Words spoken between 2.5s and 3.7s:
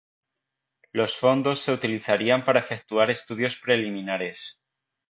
efectuar estudios